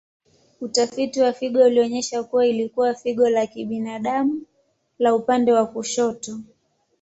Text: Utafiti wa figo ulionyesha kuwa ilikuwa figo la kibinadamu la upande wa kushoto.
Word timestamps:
Utafiti 0.61 1.21
wa 1.21 1.33
figo 1.33 1.63
ulionyesha 1.65 2.23
kuwa 2.23 2.47
ilikuwa 2.47 2.93
figo 2.93 3.29
la 3.29 3.47
kibinadamu 3.47 4.41
la 4.99 5.15
upande 5.15 5.51
wa 5.53 5.65
kushoto. 5.67 6.39